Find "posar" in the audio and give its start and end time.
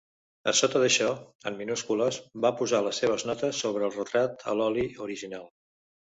2.63-2.81